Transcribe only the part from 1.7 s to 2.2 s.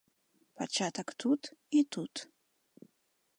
і тут.